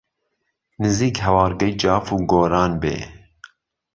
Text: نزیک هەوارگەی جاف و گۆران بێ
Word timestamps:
نزیک 0.81 1.15
هەوارگەی 1.25 1.77
جاف 1.81 2.05
و 2.13 2.17
گۆران 2.31 2.71
بێ 2.81 2.97